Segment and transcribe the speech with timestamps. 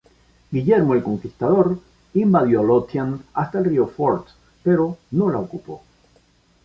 [0.49, 1.77] Guillermo el Conquistador
[2.15, 4.29] invadió Lothian hasta el río Forth,
[4.63, 5.83] pero no la ocupó.